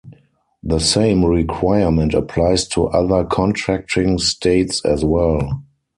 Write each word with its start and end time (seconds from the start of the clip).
The 0.63 0.79
same 0.79 1.23
requirement 1.23 2.15
applies 2.15 2.67
to 2.69 2.87
other 2.87 3.23
contracting 3.23 4.17
states 4.17 4.83
as 4.83 5.05
well. 5.05 5.63